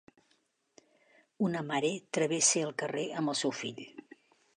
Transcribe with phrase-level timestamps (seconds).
[1.47, 3.83] Una mare travessa el carrer amb el seu fill.